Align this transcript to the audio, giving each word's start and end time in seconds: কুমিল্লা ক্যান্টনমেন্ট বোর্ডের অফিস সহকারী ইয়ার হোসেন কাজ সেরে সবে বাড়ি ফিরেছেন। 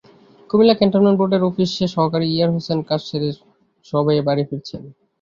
কুমিল্লা 0.49 0.75
ক্যান্টনমেন্ট 0.77 1.17
বোর্ডের 1.19 1.47
অফিস 1.49 1.69
সহকারী 1.93 2.27
ইয়ার 2.29 2.49
হোসেন 2.55 2.79
কাজ 2.89 3.01
সেরে 3.09 3.29
সবে 3.85 4.13
বাড়ি 4.27 4.43
ফিরেছেন। 4.49 4.81